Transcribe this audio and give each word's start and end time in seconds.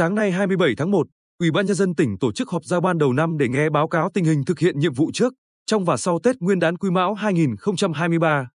Sáng 0.00 0.14
nay 0.14 0.32
27 0.32 0.74
tháng 0.76 0.90
1, 0.90 1.06
Ủy 1.38 1.50
ban 1.50 1.66
nhân 1.66 1.76
dân 1.76 1.94
tỉnh 1.94 2.18
tổ 2.18 2.32
chức 2.32 2.48
họp 2.48 2.64
giao 2.64 2.80
ban 2.80 2.98
đầu 2.98 3.12
năm 3.12 3.38
để 3.38 3.48
nghe 3.48 3.70
báo 3.70 3.88
cáo 3.88 4.10
tình 4.14 4.24
hình 4.24 4.44
thực 4.44 4.58
hiện 4.58 4.78
nhiệm 4.78 4.94
vụ 4.94 5.10
trước, 5.14 5.34
trong 5.66 5.84
và 5.84 5.96
sau 5.96 6.18
Tết 6.22 6.36
Nguyên 6.40 6.58
đán 6.58 6.76
Quý 6.76 6.90
Mão 6.90 7.14
2023. 7.14 8.48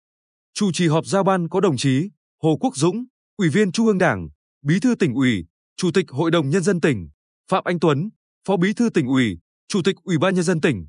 Chủ 0.54 0.71
trì 0.71 0.88
họp 0.88 1.06
giao 1.06 1.24
ban 1.24 1.50
có 1.50 1.60
đồng 1.60 1.78
chí 1.78 2.10
Hồ 2.43 2.57
Quốc 2.60 2.75
Dũng, 2.75 3.06
Ủy 3.38 3.50
viên 3.50 3.71
Trung 3.71 3.88
ương 3.88 3.98
Đảng, 3.98 4.28
Bí 4.66 4.79
thư 4.79 4.96
tỉnh 4.96 5.14
ủy, 5.14 5.46
Chủ 5.78 5.92
tịch 5.93 6.06
Hội 6.10 6.32
đồng 6.32 6.50
nhân 6.50 6.64
dân 6.64 6.82
tỉnh, 6.82 7.10
Phạm 7.52 7.64
Anh 7.66 7.80
Tuấn, 7.80 8.10
Phó 8.48 8.57
Bí 8.57 8.73
thư 8.73 8.89
tỉnh 8.89 9.07
ủy, 9.07 9.38
Chủ 9.68 9.82
tịch 9.86 9.96
Ủy 10.04 10.18
ban 10.18 10.36
nhân 10.36 10.44
dân 10.44 10.62
tỉnh. 10.62 10.88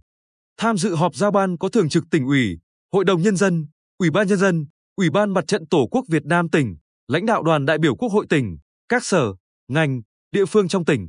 Tham 0.57 0.77
dự 0.77 0.95
họp 0.95 1.14
giao 1.14 1.30
ban 1.30 1.59
có 1.59 1.68
Thường 1.68 1.89
trực 1.89 2.05
tỉnh 2.11 2.27
ủy, 2.27 2.58
Hội 2.93 3.05
đồng 3.05 3.22
nhân 3.22 3.36
dân, 3.36 3.66
Ủy 3.99 4.11
ban 4.11 4.27
nhân 4.27 4.39
dân, 4.39 4.66
Ủy 4.96 5.11
ban 5.11 5.30
Mặt 5.30 5.44
trận 5.46 5.66
Tổ 5.66 5.89
quốc 5.91 6.05
Việt 6.08 6.25
Nam 6.25 6.49
tỉnh, 6.49 6.77
lãnh 7.08 7.27
đạo 7.27 7.43
đoàn 7.43 7.66
đại 7.66 7.79
biểu 7.79 7.96
Quốc 7.96 8.08
hội 8.08 8.27
tỉnh, 8.29 8.58
các 8.89 9.05
sở, 9.05 9.35
ngành, 9.68 10.02
địa 10.34 10.44
phương 10.46 10.68
trong 10.68 10.84
tỉnh. 10.84 11.08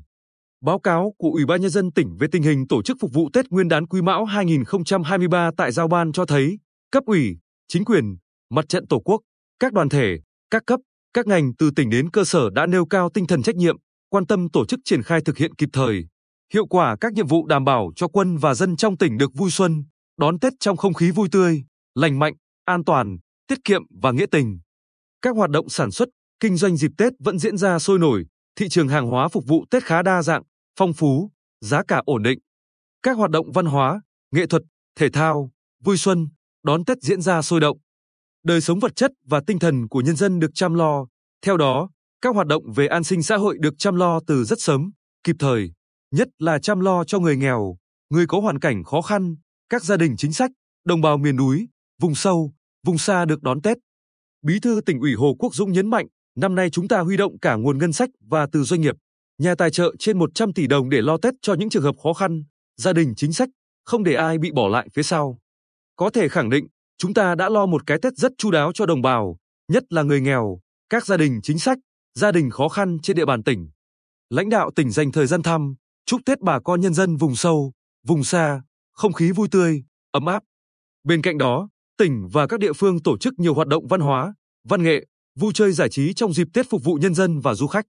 Báo 0.61 0.79
cáo 0.79 1.13
của 1.17 1.29
Ủy 1.29 1.45
ban 1.45 1.61
nhân 1.61 1.69
dân 1.69 1.91
tỉnh 1.91 2.17
về 2.19 2.27
tình 2.31 2.43
hình 2.43 2.67
tổ 2.67 2.83
chức 2.83 2.97
phục 2.99 3.13
vụ 3.13 3.29
Tết 3.33 3.49
Nguyên 3.49 3.67
đán 3.67 3.87
Quý 3.87 4.01
Mão 4.01 4.25
2023 4.25 5.51
tại 5.57 5.71
giao 5.71 5.87
ban 5.87 6.11
cho 6.11 6.25
thấy, 6.25 6.59
cấp 6.91 7.03
ủy, 7.05 7.37
chính 7.67 7.85
quyền, 7.85 8.17
mặt 8.49 8.65
trận 8.69 8.87
Tổ 8.87 8.99
quốc, 8.99 9.21
các 9.59 9.73
đoàn 9.73 9.89
thể, 9.89 10.19
các 10.51 10.63
cấp, 10.67 10.79
các 11.13 11.27
ngành 11.27 11.55
từ 11.57 11.71
tỉnh 11.75 11.89
đến 11.89 12.09
cơ 12.09 12.23
sở 12.23 12.49
đã 12.49 12.65
nêu 12.65 12.85
cao 12.85 13.09
tinh 13.13 13.27
thần 13.27 13.43
trách 13.43 13.55
nhiệm, 13.55 13.77
quan 14.09 14.27
tâm 14.27 14.49
tổ 14.49 14.65
chức 14.65 14.79
triển 14.83 15.03
khai 15.03 15.21
thực 15.25 15.37
hiện 15.37 15.55
kịp 15.55 15.69
thời, 15.73 16.07
hiệu 16.53 16.65
quả 16.65 16.95
các 17.01 17.13
nhiệm 17.13 17.27
vụ 17.27 17.45
đảm 17.47 17.63
bảo 17.65 17.91
cho 17.95 18.07
quân 18.07 18.37
và 18.37 18.53
dân 18.53 18.75
trong 18.75 18.97
tỉnh 18.97 19.17
được 19.17 19.31
vui 19.33 19.51
xuân, 19.51 19.83
đón 20.19 20.39
Tết 20.39 20.53
trong 20.59 20.77
không 20.77 20.93
khí 20.93 21.11
vui 21.11 21.27
tươi, 21.31 21.63
lành 21.95 22.19
mạnh, 22.19 22.33
an 22.65 22.83
toàn, 22.85 23.17
tiết 23.47 23.57
kiệm 23.63 23.81
và 24.01 24.11
nghĩa 24.11 24.25
tình. 24.31 24.59
Các 25.21 25.35
hoạt 25.35 25.49
động 25.49 25.69
sản 25.69 25.91
xuất, 25.91 26.09
kinh 26.39 26.57
doanh 26.57 26.77
dịp 26.77 26.91
Tết 26.97 27.13
vẫn 27.19 27.39
diễn 27.39 27.57
ra 27.57 27.79
sôi 27.79 27.99
nổi, 27.99 28.25
thị 28.55 28.69
trường 28.69 28.87
hàng 28.87 29.07
hóa 29.07 29.27
phục 29.27 29.47
vụ 29.47 29.65
Tết 29.71 29.83
khá 29.83 30.01
đa 30.01 30.21
dạng, 30.21 30.43
phong 30.79 30.93
phú, 30.93 31.31
giá 31.61 31.83
cả 31.87 32.01
ổn 32.05 32.23
định. 32.23 32.39
Các 33.03 33.17
hoạt 33.17 33.31
động 33.31 33.51
văn 33.51 33.65
hóa, 33.65 34.01
nghệ 34.31 34.47
thuật, 34.47 34.61
thể 34.95 35.09
thao, 35.09 35.51
vui 35.83 35.97
xuân, 35.97 36.27
đón 36.63 36.85
Tết 36.85 36.97
diễn 37.01 37.21
ra 37.21 37.41
sôi 37.41 37.59
động. 37.59 37.77
Đời 38.43 38.61
sống 38.61 38.79
vật 38.79 38.95
chất 38.95 39.11
và 39.25 39.41
tinh 39.47 39.59
thần 39.59 39.87
của 39.87 40.01
nhân 40.01 40.15
dân 40.15 40.39
được 40.39 40.51
chăm 40.53 40.73
lo. 40.73 41.05
Theo 41.41 41.57
đó, 41.57 41.89
các 42.21 42.35
hoạt 42.35 42.47
động 42.47 42.63
về 42.75 42.87
an 42.87 43.03
sinh 43.03 43.23
xã 43.23 43.37
hội 43.37 43.57
được 43.59 43.73
chăm 43.77 43.95
lo 43.95 44.19
từ 44.27 44.43
rất 44.43 44.61
sớm, 44.61 44.91
kịp 45.23 45.35
thời, 45.39 45.71
nhất 46.11 46.27
là 46.39 46.59
chăm 46.59 46.79
lo 46.79 47.03
cho 47.03 47.19
người 47.19 47.37
nghèo, 47.37 47.77
người 48.09 48.25
có 48.27 48.39
hoàn 48.39 48.59
cảnh 48.59 48.83
khó 48.83 49.01
khăn, 49.01 49.35
các 49.69 49.83
gia 49.83 49.97
đình 49.97 50.15
chính 50.17 50.33
sách, 50.33 50.51
đồng 50.85 51.01
bào 51.01 51.17
miền 51.17 51.35
núi, 51.35 51.67
vùng 52.01 52.15
sâu, 52.15 52.53
vùng 52.85 52.97
xa 52.97 53.25
được 53.25 53.41
đón 53.41 53.61
Tết. 53.61 53.77
Bí 54.41 54.59
thư 54.59 54.81
tỉnh 54.85 54.99
ủy 54.99 55.13
Hồ 55.13 55.35
Quốc 55.39 55.55
Dũng 55.55 55.71
nhấn 55.71 55.89
mạnh, 55.89 56.07
năm 56.35 56.55
nay 56.55 56.69
chúng 56.69 56.87
ta 56.87 56.99
huy 56.99 57.17
động 57.17 57.39
cả 57.39 57.55
nguồn 57.55 57.77
ngân 57.77 57.93
sách 57.93 58.09
và 58.29 58.47
từ 58.51 58.63
doanh 58.63 58.81
nghiệp, 58.81 58.95
nhà 59.37 59.55
tài 59.55 59.71
trợ 59.71 59.95
trên 59.99 60.19
100 60.19 60.53
tỷ 60.53 60.67
đồng 60.67 60.89
để 60.89 61.01
lo 61.01 61.17
Tết 61.17 61.33
cho 61.41 61.53
những 61.53 61.69
trường 61.69 61.83
hợp 61.83 61.95
khó 62.03 62.13
khăn, 62.13 62.43
gia 62.77 62.93
đình 62.93 63.13
chính 63.17 63.33
sách, 63.33 63.49
không 63.85 64.03
để 64.03 64.13
ai 64.13 64.37
bị 64.37 64.51
bỏ 64.51 64.67
lại 64.67 64.87
phía 64.93 65.03
sau. 65.03 65.39
Có 65.95 66.09
thể 66.09 66.27
khẳng 66.27 66.49
định, 66.49 66.67
chúng 66.97 67.13
ta 67.13 67.35
đã 67.35 67.49
lo 67.49 67.65
một 67.65 67.87
cái 67.87 67.97
Tết 68.01 68.13
rất 68.15 68.31
chu 68.37 68.51
đáo 68.51 68.71
cho 68.73 68.85
đồng 68.85 69.01
bào, 69.01 69.37
nhất 69.67 69.83
là 69.89 70.03
người 70.03 70.21
nghèo, 70.21 70.59
các 70.89 71.05
gia 71.05 71.17
đình 71.17 71.39
chính 71.43 71.59
sách, 71.59 71.77
gia 72.15 72.31
đình 72.31 72.49
khó 72.49 72.67
khăn 72.67 72.97
trên 73.03 73.15
địa 73.15 73.25
bàn 73.25 73.43
tỉnh. 73.43 73.69
Lãnh 74.29 74.49
đạo 74.49 74.71
tỉnh 74.75 74.91
dành 74.91 75.11
thời 75.11 75.27
gian 75.27 75.43
thăm, 75.43 75.75
chúc 76.05 76.21
Tết 76.25 76.41
bà 76.41 76.59
con 76.59 76.81
nhân 76.81 76.93
dân 76.93 77.15
vùng 77.15 77.35
sâu, 77.35 77.71
vùng 78.07 78.23
xa, 78.23 78.61
không 78.93 79.13
khí 79.13 79.31
vui 79.31 79.47
tươi, 79.51 79.83
ấm 80.11 80.25
áp. 80.25 80.43
Bên 81.03 81.21
cạnh 81.21 81.37
đó, 81.37 81.69
tỉnh 81.97 82.27
và 82.31 82.47
các 82.47 82.59
địa 82.59 82.73
phương 82.73 83.03
tổ 83.03 83.17
chức 83.17 83.33
nhiều 83.39 83.53
hoạt 83.53 83.67
động 83.67 83.87
văn 83.87 84.01
hóa, 84.01 84.33
văn 84.63 84.83
nghệ, 84.83 85.05
vui 85.39 85.51
chơi 85.53 85.71
giải 85.71 85.89
trí 85.89 86.13
trong 86.13 86.33
dịp 86.33 86.47
Tết 86.53 86.69
phục 86.69 86.83
vụ 86.83 86.93
nhân 86.93 87.13
dân 87.13 87.39
và 87.39 87.53
du 87.53 87.67
khách. 87.67 87.85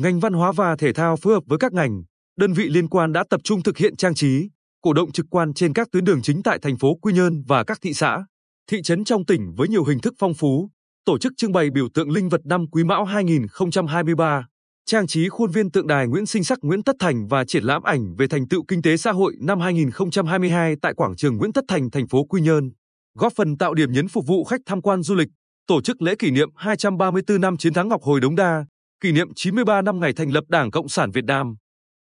Ngành 0.00 0.20
văn 0.20 0.32
hóa 0.32 0.52
và 0.52 0.76
thể 0.76 0.92
thao 0.92 1.16
phối 1.16 1.34
hợp 1.34 1.42
với 1.46 1.58
các 1.58 1.72
ngành, 1.72 2.02
đơn 2.36 2.52
vị 2.52 2.68
liên 2.68 2.88
quan 2.88 3.12
đã 3.12 3.24
tập 3.30 3.40
trung 3.44 3.62
thực 3.62 3.78
hiện 3.78 3.96
trang 3.96 4.14
trí, 4.14 4.48
cổ 4.82 4.92
động 4.92 5.12
trực 5.12 5.26
quan 5.30 5.54
trên 5.54 5.72
các 5.72 5.88
tuyến 5.92 6.04
đường 6.04 6.22
chính 6.22 6.42
tại 6.42 6.58
thành 6.62 6.76
phố 6.76 6.94
Quy 6.94 7.12
Nhơn 7.12 7.42
và 7.46 7.64
các 7.64 7.78
thị 7.82 7.94
xã, 7.94 8.24
thị 8.70 8.82
trấn 8.82 9.04
trong 9.04 9.24
tỉnh 9.26 9.54
với 9.56 9.68
nhiều 9.68 9.84
hình 9.84 10.00
thức 10.00 10.14
phong 10.18 10.34
phú, 10.34 10.70
tổ 11.04 11.18
chức 11.18 11.32
trưng 11.36 11.52
bày 11.52 11.70
biểu 11.70 11.88
tượng 11.94 12.10
linh 12.10 12.28
vật 12.28 12.40
năm 12.44 12.66
Quý 12.70 12.84
Mão 12.84 13.04
2023, 13.04 14.46
trang 14.86 15.06
trí 15.06 15.28
khuôn 15.28 15.50
viên 15.50 15.70
tượng 15.70 15.86
đài 15.86 16.08
Nguyễn 16.08 16.26
Sinh 16.26 16.44
Sắc 16.44 16.58
Nguyễn 16.62 16.82
Tất 16.82 16.96
Thành 16.98 17.28
và 17.28 17.44
triển 17.44 17.64
lãm 17.64 17.82
ảnh 17.82 18.14
về 18.16 18.26
thành 18.26 18.48
tựu 18.48 18.64
kinh 18.68 18.82
tế 18.82 18.96
xã 18.96 19.12
hội 19.12 19.34
năm 19.40 19.60
2022 19.60 20.74
tại 20.82 20.94
quảng 20.94 21.16
trường 21.16 21.36
Nguyễn 21.36 21.52
Tất 21.52 21.64
Thành 21.68 21.90
thành 21.90 22.08
phố 22.08 22.24
Quy 22.24 22.40
Nhơn, 22.40 22.70
góp 23.14 23.32
phần 23.36 23.56
tạo 23.58 23.74
điểm 23.74 23.92
nhấn 23.92 24.08
phục 24.08 24.26
vụ 24.26 24.44
khách 24.44 24.60
tham 24.66 24.82
quan 24.82 25.02
du 25.02 25.14
lịch, 25.14 25.28
tổ 25.66 25.80
chức 25.80 26.02
lễ 26.02 26.14
kỷ 26.18 26.30
niệm 26.30 26.48
234 26.56 27.40
năm 27.40 27.56
chiến 27.56 27.74
thắng 27.74 27.88
Ngọc 27.88 28.02
Hồi 28.02 28.20
Đống 28.20 28.36
Đa, 28.36 28.64
kỷ 29.00 29.12
niệm 29.12 29.28
93 29.36 29.82
năm 29.82 30.00
ngày 30.00 30.12
thành 30.12 30.30
lập 30.30 30.44
Đảng 30.48 30.70
Cộng 30.70 30.88
sản 30.88 31.10
Việt 31.10 31.24
Nam. 31.24 31.56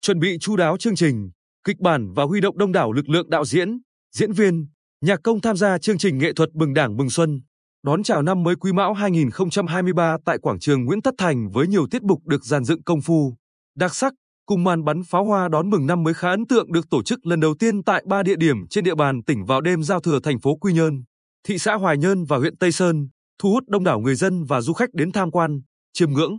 Chuẩn 0.01 0.19
bị 0.19 0.39
chu 0.41 0.57
đáo 0.57 0.77
chương 0.77 0.97
trình, 0.97 1.31
kịch 1.65 1.81
bản 1.81 2.13
và 2.13 2.25
huy 2.25 2.41
động 2.41 2.59
đông 2.59 2.73
đảo 2.73 2.93
lực 2.93 3.09
lượng 3.09 3.31
đạo 3.31 3.45
diễn, 3.45 3.79
diễn 4.17 4.33
viên, 4.33 4.67
nhạc 5.01 5.21
công 5.25 5.41
tham 5.41 5.57
gia 5.57 5.79
chương 5.79 5.99
trình 5.99 6.19
nghệ 6.19 6.33
thuật 6.33 6.49
mừng 6.55 6.75
Đảng 6.75 6.97
mừng 6.97 7.11
Xuân, 7.11 7.41
đón 7.83 8.03
chào 8.03 8.23
năm 8.23 8.43
mới 8.43 8.57
Quý 8.57 8.73
Mão 8.73 8.95
2023 8.95 10.17
tại 10.25 10.39
quảng 10.39 10.59
trường 10.59 10.85
Nguyễn 10.85 11.03
Tất 11.03 11.15
Thành 11.19 11.51
với 11.51 11.67
nhiều 11.67 11.87
tiết 11.91 12.03
mục 12.03 12.27
được 12.27 12.45
dàn 12.45 12.65
dựng 12.65 12.83
công 12.83 13.01
phu, 13.01 13.35
đặc 13.77 13.95
sắc, 13.95 14.13
cùng 14.47 14.65
màn 14.65 14.85
bắn 14.85 15.03
pháo 15.03 15.25
hoa 15.25 15.49
đón 15.49 15.71
mừng 15.71 15.87
năm 15.87 16.03
mới 16.03 16.15
khá 16.15 16.31
ấn 16.31 16.47
tượng 16.47 16.73
được 16.73 16.91
tổ 16.91 17.03
chức 17.03 17.27
lần 17.27 17.41
đầu 17.41 17.55
tiên 17.59 17.83
tại 17.83 18.05
ba 18.07 18.23
địa 18.23 18.37
điểm 18.37 18.57
trên 18.71 18.85
địa 18.85 18.95
bàn 18.95 19.23
tỉnh 19.27 19.45
vào 19.45 19.61
đêm 19.61 19.83
giao 19.83 20.01
thừa 20.01 20.19
thành 20.23 20.41
phố 20.41 20.57
Quy 20.57 20.73
Nhơn, 20.73 21.05
thị 21.49 21.59
xã 21.59 21.75
Hoài 21.75 21.99
Nhơn 21.99 22.25
và 22.25 22.37
huyện 22.37 22.57
Tây 22.57 22.73
Sơn, 22.73 23.09
thu 23.41 23.51
hút 23.51 23.65
đông 23.69 23.85
đảo 23.85 24.01
người 24.01 24.15
dân 24.15 24.45
và 24.45 24.61
du 24.61 24.73
khách 24.73 24.95
đến 24.95 25.13
tham 25.13 25.31
quan, 25.31 25.61
chiêm 25.93 26.13
ngưỡng. 26.13 26.39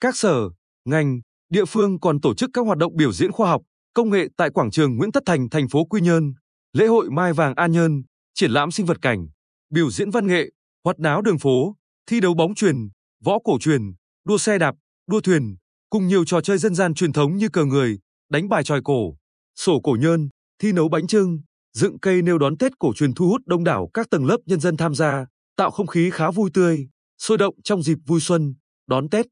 Các 0.00 0.16
sở, 0.16 0.50
ngành, 0.84 1.20
địa 1.50 1.64
phương 1.64 2.00
còn 2.00 2.20
tổ 2.20 2.34
chức 2.34 2.50
các 2.52 2.66
hoạt 2.66 2.78
động 2.78 2.96
biểu 2.96 3.12
diễn 3.12 3.32
khoa 3.32 3.48
học, 3.50 3.62
công 3.94 4.10
nghệ 4.10 4.26
tại 4.36 4.50
quảng 4.50 4.70
trường 4.70 4.96
Nguyễn 4.96 5.12
Tất 5.12 5.22
Thành 5.26 5.50
thành 5.50 5.68
phố 5.68 5.84
Quy 5.84 6.00
Nhơn, 6.00 6.32
lễ 6.72 6.86
hội 6.86 7.10
Mai 7.10 7.32
Vàng 7.32 7.54
An 7.54 7.72
Nhơn, 7.72 8.02
triển 8.34 8.50
lãm 8.50 8.70
sinh 8.70 8.86
vật 8.86 9.02
cảnh, 9.02 9.28
biểu 9.70 9.90
diễn 9.90 10.10
văn 10.10 10.26
nghệ, 10.26 10.50
hoạt 10.84 11.00
náo 11.00 11.22
đường 11.22 11.38
phố, 11.38 11.76
thi 12.06 12.20
đấu 12.20 12.34
bóng 12.34 12.54
truyền, 12.54 12.76
võ 13.24 13.38
cổ 13.44 13.58
truyền, 13.60 13.82
đua 14.24 14.38
xe 14.38 14.58
đạp, 14.58 14.74
đua 15.06 15.20
thuyền, 15.20 15.56
cùng 15.90 16.06
nhiều 16.06 16.24
trò 16.24 16.40
chơi 16.40 16.58
dân 16.58 16.74
gian 16.74 16.94
truyền 16.94 17.12
thống 17.12 17.36
như 17.36 17.48
cờ 17.48 17.64
người, 17.64 17.98
đánh 18.30 18.48
bài 18.48 18.64
tròi 18.64 18.80
cổ, 18.84 19.16
sổ 19.56 19.80
cổ 19.80 19.96
nhơn, 20.00 20.28
thi 20.58 20.72
nấu 20.72 20.88
bánh 20.88 21.06
trưng, 21.06 21.40
dựng 21.72 21.98
cây 21.98 22.22
nêu 22.22 22.38
đón 22.38 22.58
Tết 22.58 22.72
cổ 22.78 22.92
truyền 22.94 23.14
thu 23.14 23.28
hút 23.28 23.40
đông 23.46 23.64
đảo 23.64 23.90
các 23.94 24.10
tầng 24.10 24.26
lớp 24.26 24.36
nhân 24.46 24.60
dân 24.60 24.76
tham 24.76 24.94
gia, 24.94 25.26
tạo 25.58 25.70
không 25.70 25.86
khí 25.86 26.10
khá 26.10 26.30
vui 26.30 26.50
tươi, 26.54 26.88
sôi 27.18 27.38
động 27.38 27.54
trong 27.64 27.82
dịp 27.82 27.98
vui 28.06 28.20
xuân, 28.20 28.54
đón 28.86 29.08
Tết. 29.08 29.26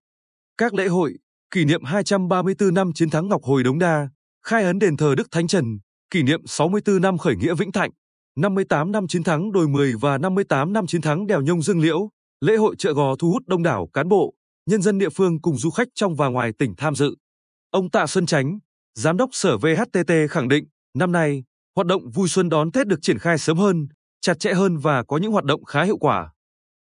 Các 0.59 0.75
lễ 0.75 0.87
hội, 0.89 1.19
kỷ 1.51 1.65
niệm 1.65 1.85
234 1.85 2.75
năm 2.75 2.93
chiến 2.95 3.11
thắng 3.11 3.29
Ngọc 3.29 3.43
Hồi 3.43 3.63
Đống 3.63 3.79
Đa, 3.79 4.09
khai 4.47 4.65
ấn 4.65 4.79
đền 4.79 4.97
thờ 4.97 5.15
Đức 5.17 5.31
Thánh 5.31 5.47
Trần, 5.47 5.79
kỷ 6.11 6.23
niệm 6.23 6.41
64 6.47 7.03
năm 7.03 7.19
khởi 7.19 7.37
nghĩa 7.37 7.55
Vĩnh 7.55 7.73
Thạnh, 7.73 7.91
58 8.37 8.93
năm 8.93 9.07
chiến 9.09 9.23
thắng 9.23 9.53
Đồi 9.53 9.69
Mười 9.69 9.93
và 10.01 10.19
58 10.19 10.73
năm 10.73 10.87
chiến 10.87 11.01
thắng 11.01 11.27
Đèo 11.27 11.41
Nhông 11.41 11.63
Dương 11.63 11.81
Liễu, 11.81 12.09
lễ 12.41 12.57
hội 12.57 12.75
chợ 12.79 12.93
gò 12.93 13.17
thu 13.17 13.31
hút 13.31 13.43
đông 13.47 13.63
đảo 13.63 13.89
cán 13.93 14.09
bộ, 14.09 14.35
nhân 14.67 14.83
dân 14.83 14.99
địa 14.99 15.11
phương 15.11 15.41
cùng 15.41 15.57
du 15.57 15.71
khách 15.71 15.89
trong 15.95 16.17
và 16.17 16.29
ngoài 16.29 16.53
tỉnh 16.59 16.75
tham 16.77 16.95
dự. 16.95 17.17
Ông 17.71 17.91
Tạ 17.91 18.07
Xuân 18.07 18.27
Chánh, 18.27 18.59
Giám 18.95 19.17
đốc 19.17 19.31
Sở 19.33 19.59
VHTT 19.59 20.13
khẳng 20.31 20.49
định, 20.49 20.65
năm 20.95 21.13
nay, 21.13 21.45
hoạt 21.77 21.87
động 21.87 22.11
vui 22.11 22.29
xuân 22.29 22.49
đón 22.49 22.73
Tết 22.73 22.87
được 22.87 22.99
triển 23.03 23.19
khai 23.19 23.39
sớm 23.39 23.59
hơn, 23.59 23.89
chặt 24.21 24.38
chẽ 24.38 24.54
hơn 24.54 24.77
và 24.77 25.04
có 25.04 25.16
những 25.16 25.32
hoạt 25.32 25.44
động 25.44 25.65
khá 25.65 25.82
hiệu 25.82 25.99
quả. 25.99 26.32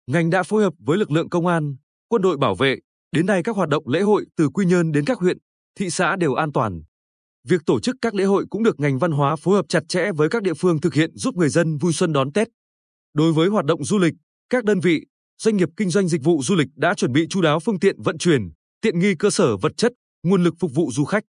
Ngành 0.07 0.29
đã 0.29 0.43
phối 0.43 0.63
hợp 0.63 0.73
với 0.79 0.97
lực 0.97 1.11
lượng 1.11 1.29
công 1.29 1.47
an, 1.47 1.75
quân 2.07 2.21
đội 2.21 2.37
bảo 2.37 2.55
vệ, 2.55 2.75
đến 3.11 3.25
nay 3.25 3.43
các 3.43 3.55
hoạt 3.55 3.69
động 3.69 3.87
lễ 3.87 4.01
hội 4.01 4.25
từ 4.35 4.49
Quy 4.49 4.65
Nhơn 4.65 4.91
đến 4.91 5.05
các 5.05 5.19
huyện, 5.19 5.37
thị 5.79 5.89
xã 5.89 6.15
đều 6.15 6.33
an 6.33 6.51
toàn. 6.51 6.81
Việc 7.47 7.61
tổ 7.65 7.79
chức 7.79 7.95
các 8.01 8.15
lễ 8.15 8.23
hội 8.23 8.45
cũng 8.49 8.63
được 8.63 8.79
ngành 8.79 8.99
văn 8.99 9.11
hóa 9.11 9.35
phối 9.35 9.55
hợp 9.55 9.65
chặt 9.69 9.83
chẽ 9.87 10.11
với 10.15 10.29
các 10.29 10.43
địa 10.43 10.53
phương 10.53 10.81
thực 10.81 10.93
hiện 10.93 11.11
giúp 11.15 11.35
người 11.35 11.49
dân 11.49 11.77
vui 11.77 11.93
xuân 11.93 12.13
đón 12.13 12.33
Tết. 12.33 12.47
Đối 13.13 13.33
với 13.33 13.49
hoạt 13.49 13.65
động 13.65 13.83
du 13.83 13.97
lịch, 13.97 14.13
các 14.49 14.63
đơn 14.63 14.79
vị, 14.79 15.05
doanh 15.37 15.57
nghiệp 15.57 15.69
kinh 15.77 15.89
doanh 15.89 16.07
dịch 16.07 16.23
vụ 16.23 16.41
du 16.43 16.55
lịch 16.55 16.67
đã 16.75 16.93
chuẩn 16.93 17.11
bị 17.11 17.27
chu 17.29 17.41
đáo 17.41 17.59
phương 17.59 17.79
tiện 17.79 18.01
vận 18.01 18.17
chuyển, 18.17 18.51
tiện 18.81 18.99
nghi 18.99 19.15
cơ 19.19 19.29
sở 19.29 19.57
vật 19.57 19.71
chất, 19.77 19.91
nguồn 20.23 20.43
lực 20.43 20.53
phục 20.59 20.71
vụ 20.75 20.91
du 20.91 21.05
khách. 21.05 21.23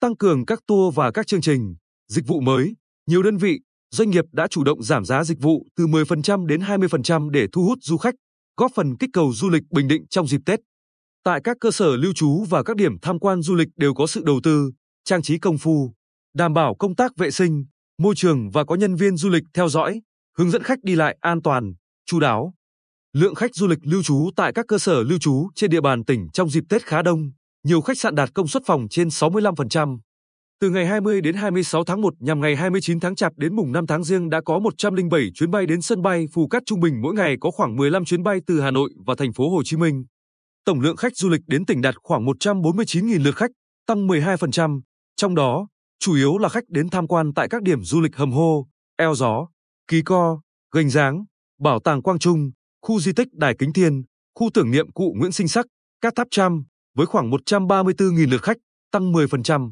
Tăng 0.00 0.16
cường 0.16 0.46
các 0.46 0.60
tour 0.66 0.94
và 0.94 1.10
các 1.10 1.26
chương 1.26 1.40
trình, 1.40 1.76
dịch 2.08 2.26
vụ 2.26 2.40
mới, 2.40 2.74
nhiều 3.06 3.22
đơn 3.22 3.36
vị, 3.36 3.60
doanh 3.90 4.10
nghiệp 4.10 4.24
đã 4.32 4.46
chủ 4.48 4.64
động 4.64 4.82
giảm 4.82 5.04
giá 5.04 5.24
dịch 5.24 5.40
vụ 5.40 5.66
từ 5.76 5.86
10% 5.86 6.46
đến 6.46 6.60
20% 6.60 7.30
để 7.30 7.46
thu 7.52 7.64
hút 7.64 7.78
du 7.82 7.96
khách, 7.96 8.14
góp 8.56 8.72
phần 8.74 8.96
kích 8.96 9.10
cầu 9.12 9.32
du 9.32 9.48
lịch 9.48 9.62
Bình 9.70 9.88
Định 9.88 10.06
trong 10.10 10.26
dịp 10.26 10.40
Tết. 10.46 10.60
Tại 11.24 11.40
các 11.44 11.56
cơ 11.60 11.70
sở 11.70 11.96
lưu 11.96 12.12
trú 12.12 12.44
và 12.44 12.62
các 12.62 12.76
điểm 12.76 12.98
tham 13.02 13.18
quan 13.18 13.42
du 13.42 13.54
lịch 13.54 13.68
đều 13.76 13.94
có 13.94 14.06
sự 14.06 14.22
đầu 14.24 14.40
tư, 14.42 14.70
trang 15.04 15.22
trí 15.22 15.38
công 15.38 15.58
phu, 15.58 15.92
đảm 16.34 16.54
bảo 16.54 16.74
công 16.78 16.94
tác 16.94 17.16
vệ 17.16 17.30
sinh, 17.30 17.64
môi 17.98 18.14
trường 18.14 18.50
và 18.50 18.64
có 18.64 18.74
nhân 18.74 18.96
viên 18.96 19.16
du 19.16 19.28
lịch 19.28 19.44
theo 19.54 19.68
dõi, 19.68 20.00
hướng 20.38 20.50
dẫn 20.50 20.62
khách 20.62 20.78
đi 20.82 20.94
lại 20.94 21.16
an 21.20 21.42
toàn, 21.42 21.72
chú 22.06 22.20
đáo. 22.20 22.52
Lượng 23.12 23.34
khách 23.34 23.54
du 23.54 23.66
lịch 23.66 23.78
lưu 23.82 24.02
trú 24.02 24.30
tại 24.36 24.52
các 24.52 24.64
cơ 24.68 24.78
sở 24.78 25.02
lưu 25.02 25.18
trú 25.18 25.48
trên 25.54 25.70
địa 25.70 25.80
bàn 25.80 26.04
tỉnh 26.04 26.28
trong 26.32 26.50
dịp 26.50 26.64
Tết 26.68 26.82
khá 26.82 27.02
đông, 27.02 27.30
nhiều 27.64 27.80
khách 27.80 27.98
sạn 27.98 28.14
đạt 28.14 28.34
công 28.34 28.48
suất 28.48 28.62
phòng 28.66 28.86
trên 28.90 29.08
65%. 29.08 29.98
Từ 30.60 30.70
ngày 30.70 30.86
20 30.86 31.20
đến 31.20 31.34
26 31.34 31.84
tháng 31.84 32.00
1 32.00 32.14
nhằm 32.18 32.40
ngày 32.40 32.56
29 32.56 33.00
tháng 33.00 33.14
Chạp 33.14 33.32
đến 33.36 33.56
mùng 33.56 33.72
5 33.72 33.86
tháng 33.86 34.04
Giêng 34.04 34.30
đã 34.30 34.40
có 34.40 34.58
107 34.58 35.30
chuyến 35.34 35.50
bay 35.50 35.66
đến 35.66 35.82
sân 35.82 36.02
bay 36.02 36.26
Phù 36.32 36.48
Cát 36.48 36.62
trung 36.66 36.80
bình 36.80 37.02
mỗi 37.02 37.14
ngày 37.14 37.36
có 37.40 37.50
khoảng 37.50 37.76
15 37.76 38.04
chuyến 38.04 38.22
bay 38.22 38.40
từ 38.46 38.60
Hà 38.60 38.70
Nội 38.70 38.90
và 39.06 39.14
thành 39.18 39.32
phố 39.32 39.50
Hồ 39.50 39.62
Chí 39.64 39.76
Minh. 39.76 40.04
Tổng 40.64 40.80
lượng 40.80 40.96
khách 40.96 41.16
du 41.16 41.28
lịch 41.28 41.40
đến 41.46 41.66
tỉnh 41.66 41.80
đạt 41.80 41.94
khoảng 42.02 42.26
149.000 42.26 43.24
lượt 43.24 43.36
khách, 43.36 43.50
tăng 43.86 44.06
12%, 44.06 44.80
trong 45.16 45.34
đó 45.34 45.68
chủ 46.00 46.14
yếu 46.14 46.38
là 46.38 46.48
khách 46.48 46.64
đến 46.68 46.90
tham 46.90 47.06
quan 47.06 47.34
tại 47.34 47.48
các 47.48 47.62
điểm 47.62 47.82
du 47.82 48.00
lịch 48.00 48.16
Hầm 48.16 48.32
Hô, 48.32 48.66
Eo 48.96 49.14
Gió, 49.14 49.48
Ký 49.88 50.02
Co, 50.02 50.40
Gành 50.74 50.90
Giáng, 50.90 51.24
Bảo 51.60 51.80
tàng 51.80 52.02
Quang 52.02 52.18
Trung, 52.18 52.50
khu 52.82 53.00
di 53.00 53.12
tích 53.12 53.28
Đài 53.32 53.54
Kính 53.58 53.72
Thiên, 53.72 54.02
khu 54.34 54.50
tưởng 54.54 54.70
niệm 54.70 54.92
cụ 54.92 55.14
Nguyễn 55.18 55.32
Sinh 55.32 55.48
Sắc, 55.48 55.66
các 56.00 56.12
tháp 56.16 56.26
trăm, 56.30 56.64
với 56.96 57.06
khoảng 57.06 57.30
134.000 57.30 58.30
lượt 58.30 58.42
khách, 58.42 58.56
tăng 58.92 59.12
10%. 59.12 59.70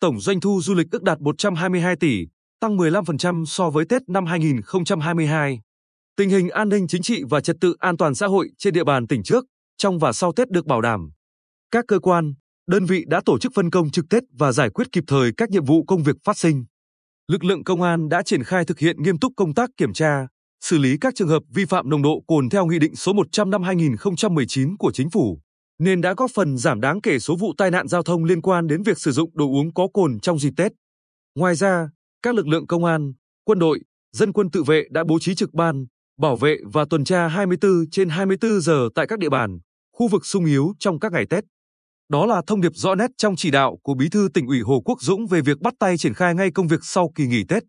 Tổng 0.00 0.20
doanh 0.20 0.40
thu 0.40 0.60
du 0.62 0.74
lịch 0.74 0.86
ước 0.90 1.02
đạt 1.02 1.20
122 1.20 1.96
tỷ, 1.96 2.26
tăng 2.60 2.76
15% 2.76 3.44
so 3.44 3.70
với 3.70 3.84
Tết 3.88 4.02
năm 4.08 4.26
2022. 4.26 5.60
Tình 6.16 6.30
hình 6.30 6.48
an 6.48 6.68
ninh 6.68 6.86
chính 6.88 7.02
trị 7.02 7.22
và 7.30 7.40
trật 7.40 7.56
tự 7.60 7.76
an 7.78 7.96
toàn 7.96 8.14
xã 8.14 8.26
hội 8.26 8.48
trên 8.58 8.74
địa 8.74 8.84
bàn 8.84 9.06
tỉnh 9.06 9.22
trước, 9.22 9.44
trong 9.78 9.98
và 9.98 10.12
sau 10.12 10.32
Tết 10.32 10.50
được 10.50 10.66
bảo 10.66 10.80
đảm. 10.80 11.10
Các 11.70 11.84
cơ 11.88 11.98
quan, 11.98 12.34
đơn 12.66 12.84
vị 12.84 13.04
đã 13.06 13.20
tổ 13.24 13.38
chức 13.38 13.52
phân 13.54 13.70
công 13.70 13.90
trực 13.90 14.04
Tết 14.10 14.22
và 14.38 14.52
giải 14.52 14.70
quyết 14.70 14.92
kịp 14.92 15.04
thời 15.06 15.32
các 15.36 15.50
nhiệm 15.50 15.64
vụ 15.64 15.84
công 15.84 16.02
việc 16.02 16.16
phát 16.24 16.38
sinh. 16.38 16.64
Lực 17.28 17.44
lượng 17.44 17.64
công 17.64 17.82
an 17.82 18.08
đã 18.08 18.22
triển 18.22 18.44
khai 18.44 18.64
thực 18.64 18.78
hiện 18.78 19.02
nghiêm 19.02 19.18
túc 19.18 19.32
công 19.36 19.54
tác 19.54 19.70
kiểm 19.76 19.92
tra, 19.92 20.26
xử 20.60 20.78
lý 20.78 20.96
các 21.00 21.14
trường 21.14 21.28
hợp 21.28 21.42
vi 21.54 21.64
phạm 21.64 21.90
nồng 21.90 22.02
độ 22.02 22.22
cồn 22.26 22.48
theo 22.48 22.66
Nghị 22.66 22.78
định 22.78 22.96
số 22.96 23.12
100 23.12 23.50
năm 23.50 23.62
2019 23.62 24.76
của 24.76 24.92
Chính 24.92 25.10
phủ, 25.10 25.40
nên 25.78 26.00
đã 26.00 26.14
góp 26.16 26.30
phần 26.34 26.58
giảm 26.58 26.80
đáng 26.80 27.00
kể 27.00 27.18
số 27.18 27.36
vụ 27.36 27.52
tai 27.58 27.70
nạn 27.70 27.88
giao 27.88 28.02
thông 28.02 28.24
liên 28.24 28.42
quan 28.42 28.66
đến 28.66 28.82
việc 28.82 28.98
sử 28.98 29.12
dụng 29.12 29.30
đồ 29.34 29.44
uống 29.44 29.74
có 29.74 29.88
cồn 29.94 30.20
trong 30.20 30.38
dịp 30.38 30.52
Tết. 30.56 30.72
Ngoài 31.34 31.54
ra, 31.54 31.88
các 32.22 32.34
lực 32.34 32.48
lượng 32.48 32.66
công 32.66 32.84
an, 32.84 33.12
quân 33.44 33.58
đội, 33.58 33.80
dân 34.12 34.32
quân 34.32 34.50
tự 34.50 34.62
vệ 34.62 34.84
đã 34.90 35.04
bố 35.08 35.18
trí 35.18 35.34
trực 35.34 35.54
ban, 35.54 35.86
bảo 36.20 36.36
vệ 36.36 36.56
và 36.72 36.84
tuần 36.90 37.04
tra 37.04 37.28
24 37.28 37.70
trên 37.90 38.08
24 38.08 38.60
giờ 38.60 38.88
tại 38.94 39.06
các 39.06 39.18
địa 39.18 39.28
bàn, 39.28 39.58
khu 39.92 40.08
vực 40.08 40.26
sung 40.26 40.44
yếu 40.44 40.72
trong 40.78 40.98
các 40.98 41.12
ngày 41.12 41.26
Tết. 41.30 41.44
Đó 42.08 42.26
là 42.26 42.42
thông 42.46 42.60
điệp 42.60 42.72
rõ 42.74 42.94
nét 42.94 43.10
trong 43.16 43.36
chỉ 43.36 43.50
đạo 43.50 43.78
của 43.82 43.94
Bí 43.94 44.08
thư 44.08 44.28
tỉnh 44.34 44.46
ủy 44.46 44.60
Hồ 44.60 44.82
Quốc 44.84 45.02
Dũng 45.02 45.26
về 45.26 45.40
việc 45.40 45.60
bắt 45.60 45.74
tay 45.78 45.98
triển 45.98 46.14
khai 46.14 46.34
ngay 46.34 46.50
công 46.50 46.68
việc 46.68 46.80
sau 46.82 47.12
kỳ 47.14 47.26
nghỉ 47.26 47.44
Tết. 47.48 47.62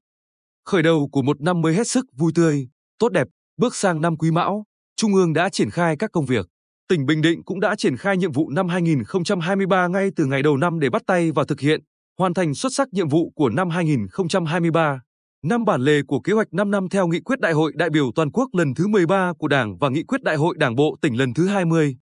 Khởi 0.65 0.83
đầu 0.83 1.09
của 1.11 1.21
một 1.21 1.41
năm 1.41 1.61
mới 1.61 1.73
hết 1.73 1.87
sức 1.87 2.05
vui 2.17 2.31
tươi, 2.35 2.67
tốt 2.99 3.09
đẹp, 3.09 3.27
bước 3.57 3.75
sang 3.75 4.01
năm 4.01 4.17
Quý 4.17 4.31
Mão, 4.31 4.63
Trung 4.95 5.15
ương 5.15 5.33
đã 5.33 5.49
triển 5.49 5.69
khai 5.69 5.95
các 5.95 6.11
công 6.11 6.25
việc. 6.25 6.47
Tỉnh 6.89 7.05
Bình 7.05 7.21
Định 7.21 7.43
cũng 7.43 7.59
đã 7.59 7.75
triển 7.75 7.97
khai 7.97 8.17
nhiệm 8.17 8.31
vụ 8.31 8.49
năm 8.49 8.67
2023 8.67 9.87
ngay 9.87 10.09
từ 10.15 10.25
ngày 10.25 10.43
đầu 10.43 10.57
năm 10.57 10.79
để 10.79 10.89
bắt 10.89 11.01
tay 11.07 11.31
vào 11.31 11.45
thực 11.45 11.59
hiện, 11.59 11.81
hoàn 12.17 12.33
thành 12.33 12.53
xuất 12.53 12.73
sắc 12.73 12.87
nhiệm 12.91 13.09
vụ 13.09 13.31
của 13.35 13.49
năm 13.49 13.69
2023. 13.69 15.01
Năm 15.43 15.65
bản 15.65 15.81
lề 15.81 16.01
của 16.07 16.19
kế 16.19 16.33
hoạch 16.33 16.53
5 16.53 16.71
năm 16.71 16.89
theo 16.89 17.07
nghị 17.07 17.19
quyết 17.19 17.39
Đại 17.39 17.53
hội 17.53 17.71
đại 17.75 17.89
biểu 17.89 18.11
toàn 18.15 18.31
quốc 18.31 18.49
lần 18.53 18.73
thứ 18.73 18.87
13 18.87 19.33
của 19.39 19.47
Đảng 19.47 19.77
và 19.77 19.89
nghị 19.89 20.03
quyết 20.03 20.23
Đại 20.23 20.35
hội 20.35 20.55
Đảng 20.57 20.75
bộ 20.75 20.95
tỉnh 21.01 21.17
lần 21.17 21.33
thứ 21.33 21.47
20. 21.47 21.97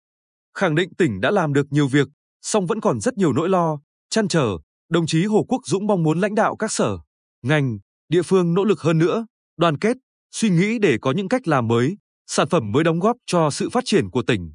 Khẳng 0.54 0.74
định 0.74 0.94
tỉnh 0.94 1.20
đã 1.20 1.30
làm 1.30 1.52
được 1.52 1.66
nhiều 1.70 1.88
việc, 1.88 2.08
song 2.42 2.66
vẫn 2.66 2.80
còn 2.80 3.00
rất 3.00 3.14
nhiều 3.14 3.32
nỗi 3.32 3.48
lo, 3.48 3.78
chăn 4.10 4.28
trở, 4.28 4.48
đồng 4.90 5.06
chí 5.06 5.24
Hồ 5.24 5.44
Quốc 5.48 5.60
Dũng 5.64 5.86
mong 5.86 6.02
muốn 6.02 6.20
lãnh 6.20 6.34
đạo 6.34 6.56
các 6.56 6.72
sở, 6.72 6.98
ngành, 7.42 7.78
địa 8.08 8.22
phương 8.22 8.54
nỗ 8.54 8.64
lực 8.64 8.80
hơn 8.80 8.98
nữa, 8.98 9.26
đoàn 9.56 9.78
kết, 9.78 9.96
suy 10.30 10.50
nghĩ 10.50 10.78
để 10.78 10.98
có 11.00 11.12
những 11.12 11.28
cách 11.28 11.48
làm 11.48 11.68
mới, 11.68 11.96
sản 12.26 12.48
phẩm 12.48 12.72
mới 12.72 12.84
đóng 12.84 12.98
góp 12.98 13.16
cho 13.26 13.50
sự 13.50 13.70
phát 13.70 13.84
triển 13.86 14.10
của 14.10 14.22
tỉnh. 14.22 14.52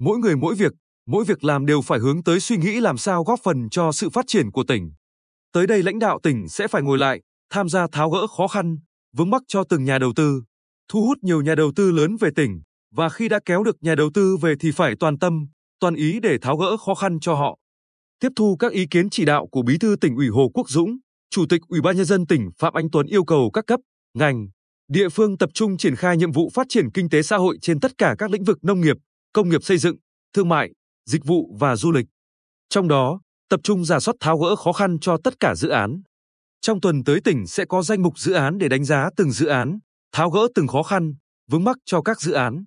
Mỗi 0.00 0.18
người 0.18 0.36
mỗi 0.36 0.54
việc, 0.54 0.72
mỗi 1.06 1.24
việc 1.24 1.44
làm 1.44 1.66
đều 1.66 1.80
phải 1.82 1.98
hướng 1.98 2.22
tới 2.22 2.40
suy 2.40 2.56
nghĩ 2.56 2.80
làm 2.80 2.98
sao 2.98 3.24
góp 3.24 3.40
phần 3.42 3.68
cho 3.70 3.92
sự 3.92 4.10
phát 4.10 4.24
triển 4.28 4.50
của 4.50 4.64
tỉnh. 4.64 4.92
Tới 5.52 5.66
đây 5.66 5.82
lãnh 5.82 5.98
đạo 5.98 6.18
tỉnh 6.22 6.48
sẽ 6.48 6.68
phải 6.68 6.82
ngồi 6.82 6.98
lại, 6.98 7.20
tham 7.50 7.68
gia 7.68 7.86
tháo 7.92 8.10
gỡ 8.10 8.26
khó 8.26 8.48
khăn, 8.48 8.76
vướng 9.16 9.30
mắc 9.30 9.42
cho 9.48 9.64
từng 9.64 9.84
nhà 9.84 9.98
đầu 9.98 10.12
tư, 10.16 10.42
thu 10.88 11.06
hút 11.06 11.18
nhiều 11.22 11.42
nhà 11.42 11.54
đầu 11.54 11.72
tư 11.76 11.92
lớn 11.92 12.16
về 12.20 12.30
tỉnh, 12.36 12.60
và 12.94 13.08
khi 13.08 13.28
đã 13.28 13.40
kéo 13.44 13.64
được 13.64 13.76
nhà 13.80 13.94
đầu 13.94 14.10
tư 14.14 14.36
về 14.36 14.54
thì 14.60 14.70
phải 14.70 14.94
toàn 15.00 15.18
tâm, 15.18 15.46
toàn 15.80 15.94
ý 15.94 16.20
để 16.20 16.38
tháo 16.42 16.56
gỡ 16.56 16.76
khó 16.76 16.94
khăn 16.94 17.20
cho 17.20 17.34
họ. 17.34 17.58
Tiếp 18.20 18.28
thu 18.36 18.56
các 18.58 18.72
ý 18.72 18.86
kiến 18.90 19.10
chỉ 19.10 19.24
đạo 19.24 19.46
của 19.50 19.62
Bí 19.62 19.78
thư 19.78 19.96
tỉnh 20.00 20.16
ủy 20.16 20.28
Hồ 20.28 20.50
Quốc 20.54 20.70
Dũng, 20.70 20.96
Chủ 21.30 21.46
tịch 21.48 21.60
Ủy 21.68 21.80
ban 21.80 21.96
nhân 21.96 22.06
dân 22.06 22.26
tỉnh 22.26 22.50
Phạm 22.58 22.74
Anh 22.74 22.90
Tuấn 22.92 23.06
yêu 23.06 23.24
cầu 23.24 23.50
các 23.52 23.66
cấp, 23.66 23.80
ngành, 24.14 24.48
địa 24.88 25.08
phương 25.08 25.38
tập 25.38 25.50
trung 25.54 25.76
triển 25.76 25.96
khai 25.96 26.16
nhiệm 26.16 26.32
vụ 26.32 26.50
phát 26.54 26.66
triển 26.68 26.90
kinh 26.90 27.08
tế 27.08 27.22
xã 27.22 27.36
hội 27.36 27.58
trên 27.62 27.80
tất 27.80 27.98
cả 27.98 28.14
các 28.18 28.30
lĩnh 28.30 28.44
vực 28.44 28.58
nông 28.62 28.80
nghiệp, 28.80 28.96
công 29.32 29.48
nghiệp 29.48 29.64
xây 29.64 29.78
dựng, 29.78 29.96
thương 30.34 30.48
mại, 30.48 30.70
dịch 31.06 31.24
vụ 31.24 31.56
và 31.60 31.76
du 31.76 31.92
lịch. 31.92 32.06
Trong 32.68 32.88
đó, 32.88 33.20
tập 33.48 33.60
trung 33.62 33.84
giả 33.84 34.00
soát 34.00 34.14
tháo 34.20 34.38
gỡ 34.38 34.56
khó 34.56 34.72
khăn 34.72 34.98
cho 35.00 35.16
tất 35.24 35.34
cả 35.40 35.54
dự 35.54 35.68
án. 35.68 36.02
Trong 36.60 36.80
tuần 36.80 37.04
tới 37.04 37.20
tỉnh 37.24 37.46
sẽ 37.46 37.64
có 37.64 37.82
danh 37.82 38.02
mục 38.02 38.18
dự 38.18 38.32
án 38.32 38.58
để 38.58 38.68
đánh 38.68 38.84
giá 38.84 39.10
từng 39.16 39.30
dự 39.30 39.46
án, 39.46 39.78
tháo 40.12 40.30
gỡ 40.30 40.40
từng 40.54 40.66
khó 40.66 40.82
khăn, 40.82 41.14
vướng 41.50 41.64
mắc 41.64 41.76
cho 41.84 42.02
các 42.02 42.20
dự 42.20 42.32
án. 42.32 42.64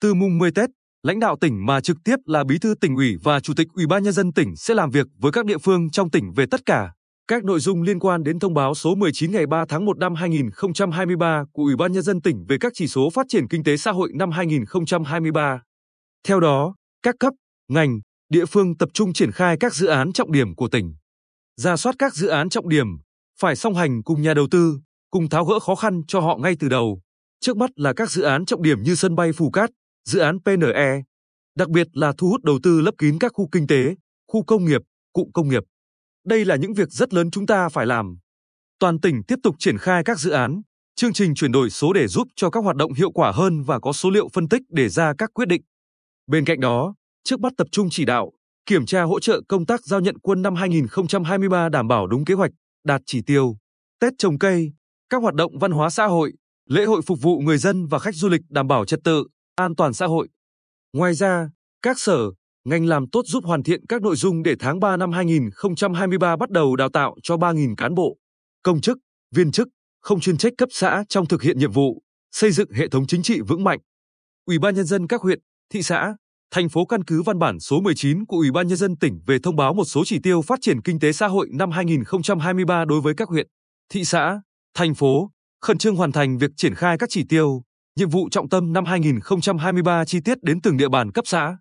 Từ 0.00 0.14
mùng 0.14 0.38
10 0.38 0.50
Tết, 0.52 0.70
lãnh 1.02 1.20
đạo 1.20 1.36
tỉnh 1.40 1.66
mà 1.66 1.80
trực 1.80 1.96
tiếp 2.04 2.16
là 2.26 2.44
bí 2.44 2.58
thư 2.58 2.74
tỉnh 2.80 2.96
ủy 2.96 3.16
và 3.22 3.40
chủ 3.40 3.54
tịch 3.56 3.68
ủy 3.74 3.86
ban 3.86 4.02
nhân 4.02 4.12
dân 4.12 4.32
tỉnh 4.32 4.56
sẽ 4.56 4.74
làm 4.74 4.90
việc 4.90 5.06
với 5.18 5.32
các 5.32 5.44
địa 5.44 5.58
phương 5.58 5.90
trong 5.90 6.10
tỉnh 6.10 6.32
về 6.32 6.46
tất 6.50 6.60
cả 6.66 6.92
các 7.28 7.44
nội 7.44 7.60
dung 7.60 7.82
liên 7.82 7.98
quan 7.98 8.22
đến 8.22 8.38
thông 8.38 8.54
báo 8.54 8.74
số 8.74 8.94
19 8.94 9.32
ngày 9.32 9.46
3 9.46 9.64
tháng 9.68 9.84
1 9.84 9.98
năm 9.98 10.14
2023 10.14 11.44
của 11.52 11.62
Ủy 11.62 11.76
ban 11.76 11.92
nhân 11.92 12.02
dân 12.02 12.20
tỉnh 12.20 12.44
về 12.48 12.56
các 12.60 12.72
chỉ 12.74 12.88
số 12.88 13.10
phát 13.10 13.26
triển 13.28 13.48
kinh 13.48 13.64
tế 13.64 13.76
xã 13.76 13.90
hội 13.90 14.10
năm 14.14 14.30
2023. 14.30 15.60
Theo 16.26 16.40
đó, 16.40 16.74
các 17.02 17.14
cấp, 17.20 17.34
ngành, 17.68 18.00
địa 18.28 18.46
phương 18.46 18.76
tập 18.76 18.88
trung 18.94 19.12
triển 19.12 19.32
khai 19.32 19.56
các 19.60 19.74
dự 19.74 19.86
án 19.86 20.12
trọng 20.12 20.32
điểm 20.32 20.54
của 20.54 20.68
tỉnh. 20.68 20.94
Ra 21.56 21.76
soát 21.76 21.96
các 21.98 22.14
dự 22.14 22.28
án 22.28 22.48
trọng 22.48 22.68
điểm, 22.68 22.86
phải 23.40 23.56
song 23.56 23.74
hành 23.74 24.02
cùng 24.02 24.22
nhà 24.22 24.34
đầu 24.34 24.46
tư, 24.50 24.78
cùng 25.10 25.28
tháo 25.28 25.44
gỡ 25.44 25.58
khó 25.60 25.74
khăn 25.74 26.00
cho 26.08 26.20
họ 26.20 26.36
ngay 26.36 26.56
từ 26.60 26.68
đầu. 26.68 27.00
Trước 27.40 27.56
mắt 27.56 27.70
là 27.76 27.92
các 27.92 28.10
dự 28.10 28.22
án 28.22 28.46
trọng 28.46 28.62
điểm 28.62 28.82
như 28.82 28.94
sân 28.94 29.14
bay 29.14 29.32
Phù 29.32 29.50
Cát, 29.50 29.70
dự 30.04 30.20
án 30.20 30.38
PNE, 30.44 31.02
đặc 31.56 31.68
biệt 31.68 31.86
là 31.92 32.12
thu 32.18 32.28
hút 32.28 32.42
đầu 32.44 32.58
tư 32.62 32.80
lấp 32.80 32.94
kín 32.98 33.18
các 33.18 33.32
khu 33.34 33.48
kinh 33.52 33.66
tế, 33.66 33.94
khu 34.28 34.44
công 34.44 34.64
nghiệp, 34.64 34.80
cụm 35.12 35.30
công 35.34 35.48
nghiệp. 35.48 35.62
Đây 36.24 36.44
là 36.44 36.56
những 36.56 36.74
việc 36.74 36.88
rất 36.90 37.14
lớn 37.14 37.30
chúng 37.30 37.46
ta 37.46 37.68
phải 37.68 37.86
làm. 37.86 38.18
Toàn 38.78 39.00
tỉnh 39.00 39.22
tiếp 39.28 39.36
tục 39.42 39.56
triển 39.58 39.78
khai 39.78 40.04
các 40.04 40.18
dự 40.18 40.30
án, 40.30 40.62
chương 40.96 41.12
trình 41.12 41.34
chuyển 41.34 41.52
đổi 41.52 41.70
số 41.70 41.92
để 41.92 42.06
giúp 42.06 42.28
cho 42.36 42.50
các 42.50 42.64
hoạt 42.64 42.76
động 42.76 42.92
hiệu 42.92 43.10
quả 43.10 43.32
hơn 43.32 43.62
và 43.62 43.80
có 43.80 43.92
số 43.92 44.10
liệu 44.10 44.28
phân 44.32 44.48
tích 44.48 44.62
để 44.68 44.88
ra 44.88 45.14
các 45.18 45.30
quyết 45.34 45.48
định. 45.48 45.62
Bên 46.26 46.44
cạnh 46.44 46.60
đó, 46.60 46.94
trước 47.24 47.40
mắt 47.40 47.52
tập 47.56 47.66
trung 47.72 47.88
chỉ 47.90 48.04
đạo, 48.04 48.32
kiểm 48.66 48.86
tra 48.86 49.02
hỗ 49.02 49.20
trợ 49.20 49.40
công 49.48 49.66
tác 49.66 49.84
giao 49.84 50.00
nhận 50.00 50.18
quân 50.18 50.42
năm 50.42 50.54
2023 50.54 51.68
đảm 51.68 51.88
bảo 51.88 52.06
đúng 52.06 52.24
kế 52.24 52.34
hoạch, 52.34 52.50
đạt 52.84 53.02
chỉ 53.06 53.22
tiêu. 53.22 53.56
Tết 54.00 54.12
trồng 54.18 54.38
cây, 54.38 54.72
các 55.08 55.22
hoạt 55.22 55.34
động 55.34 55.58
văn 55.58 55.72
hóa 55.72 55.90
xã 55.90 56.06
hội, 56.06 56.32
lễ 56.68 56.84
hội 56.84 57.02
phục 57.02 57.22
vụ 57.22 57.38
người 57.38 57.58
dân 57.58 57.86
và 57.86 57.98
khách 57.98 58.14
du 58.14 58.28
lịch 58.28 58.40
đảm 58.48 58.68
bảo 58.68 58.84
trật 58.84 59.00
tự, 59.04 59.26
an 59.54 59.76
toàn 59.76 59.92
xã 59.92 60.06
hội. 60.06 60.28
Ngoài 60.92 61.14
ra, 61.14 61.50
các 61.82 61.98
sở, 61.98 62.18
ngành 62.64 62.86
làm 62.86 63.10
tốt 63.10 63.22
giúp 63.26 63.44
hoàn 63.44 63.62
thiện 63.62 63.86
các 63.86 64.02
nội 64.02 64.16
dung 64.16 64.42
để 64.42 64.54
tháng 64.58 64.80
3 64.80 64.96
năm 64.96 65.12
2023 65.12 66.36
bắt 66.36 66.50
đầu 66.50 66.76
đào 66.76 66.88
tạo 66.88 67.14
cho 67.22 67.36
3.000 67.36 67.74
cán 67.76 67.94
bộ, 67.94 68.16
công 68.62 68.80
chức, 68.80 68.98
viên 69.34 69.52
chức, 69.52 69.68
không 70.00 70.20
chuyên 70.20 70.36
trách 70.36 70.52
cấp 70.58 70.68
xã 70.72 71.04
trong 71.08 71.26
thực 71.26 71.42
hiện 71.42 71.58
nhiệm 71.58 71.72
vụ, 71.72 72.02
xây 72.32 72.50
dựng 72.50 72.70
hệ 72.72 72.88
thống 72.88 73.06
chính 73.06 73.22
trị 73.22 73.40
vững 73.40 73.64
mạnh. 73.64 73.78
Ủy 74.46 74.58
ban 74.58 74.74
nhân 74.74 74.86
dân 74.86 75.06
các 75.06 75.20
huyện, 75.20 75.40
thị 75.72 75.82
xã, 75.82 76.14
thành 76.50 76.68
phố 76.68 76.84
căn 76.84 77.04
cứ 77.04 77.22
văn 77.22 77.38
bản 77.38 77.60
số 77.60 77.80
19 77.80 78.26
của 78.26 78.36
Ủy 78.36 78.50
ban 78.50 78.68
nhân 78.68 78.76
dân 78.76 78.96
tỉnh 78.96 79.20
về 79.26 79.38
thông 79.42 79.56
báo 79.56 79.74
một 79.74 79.84
số 79.84 80.04
chỉ 80.04 80.18
tiêu 80.22 80.42
phát 80.42 80.58
triển 80.62 80.82
kinh 80.82 80.98
tế 80.98 81.12
xã 81.12 81.26
hội 81.26 81.48
năm 81.52 81.70
2023 81.70 82.84
đối 82.84 83.00
với 83.00 83.14
các 83.14 83.28
huyện, 83.28 83.46
thị 83.92 84.04
xã, 84.04 84.40
thành 84.74 84.94
phố, 84.94 85.30
khẩn 85.60 85.78
trương 85.78 85.96
hoàn 85.96 86.12
thành 86.12 86.38
việc 86.38 86.50
triển 86.56 86.74
khai 86.74 86.98
các 86.98 87.08
chỉ 87.10 87.24
tiêu, 87.28 87.62
nhiệm 87.96 88.08
vụ 88.08 88.28
trọng 88.30 88.48
tâm 88.48 88.72
năm 88.72 88.84
2023 88.84 90.04
chi 90.04 90.18
tiết 90.24 90.42
đến 90.42 90.60
từng 90.60 90.76
địa 90.76 90.88
bàn 90.88 91.12
cấp 91.12 91.26
xã. 91.26 91.56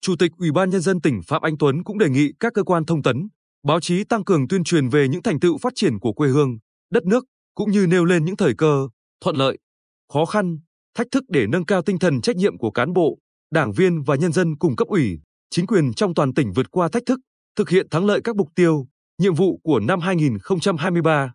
Chủ 0.00 0.16
tịch 0.18 0.32
Ủy 0.38 0.52
ban 0.52 0.70
nhân 0.70 0.80
dân 0.80 1.00
tỉnh 1.00 1.20
Phạm 1.26 1.42
Anh 1.42 1.58
Tuấn 1.58 1.84
cũng 1.84 1.98
đề 1.98 2.08
nghị 2.08 2.32
các 2.40 2.52
cơ 2.54 2.62
quan 2.62 2.86
thông 2.86 3.02
tấn, 3.02 3.28
báo 3.66 3.80
chí 3.80 4.04
tăng 4.04 4.24
cường 4.24 4.48
tuyên 4.48 4.64
truyền 4.64 4.88
về 4.88 5.08
những 5.08 5.22
thành 5.22 5.40
tựu 5.40 5.58
phát 5.58 5.72
triển 5.76 5.98
của 5.98 6.12
quê 6.12 6.28
hương, 6.28 6.58
đất 6.90 7.04
nước 7.04 7.24
cũng 7.54 7.70
như 7.70 7.86
nêu 7.86 8.04
lên 8.04 8.24
những 8.24 8.36
thời 8.36 8.54
cơ, 8.58 8.88
thuận 9.20 9.36
lợi, 9.36 9.58
khó 10.12 10.24
khăn, 10.24 10.58
thách 10.94 11.06
thức 11.10 11.24
để 11.28 11.46
nâng 11.46 11.64
cao 11.64 11.82
tinh 11.82 11.98
thần 11.98 12.20
trách 12.20 12.36
nhiệm 12.36 12.58
của 12.58 12.70
cán 12.70 12.92
bộ, 12.92 13.18
đảng 13.50 13.72
viên 13.72 14.02
và 14.02 14.16
nhân 14.16 14.32
dân 14.32 14.56
cùng 14.56 14.76
cấp 14.76 14.88
ủy, 14.88 15.20
chính 15.50 15.66
quyền 15.66 15.94
trong 15.94 16.14
toàn 16.14 16.34
tỉnh 16.34 16.52
vượt 16.52 16.70
qua 16.70 16.88
thách 16.88 17.06
thức, 17.06 17.20
thực 17.56 17.68
hiện 17.68 17.88
thắng 17.90 18.06
lợi 18.06 18.20
các 18.24 18.36
mục 18.36 18.48
tiêu, 18.54 18.86
nhiệm 19.18 19.34
vụ 19.34 19.60
của 19.62 19.80
năm 19.80 20.00
2023. 20.00 21.32